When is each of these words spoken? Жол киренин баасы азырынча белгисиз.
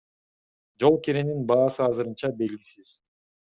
Жол 0.83 0.97
киренин 1.09 1.45
баасы 1.53 1.87
азырынча 1.91 2.35
белгисиз. 2.43 2.93